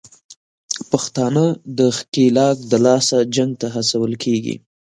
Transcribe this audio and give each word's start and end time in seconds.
پښتانه 0.89 1.43
د 1.77 1.79
ښکېلاک 1.97 2.57
دلاسه 2.71 3.17
جنګ 3.35 3.51
ته 3.61 3.67
هڅول 3.75 4.11
کېږي 4.23 4.55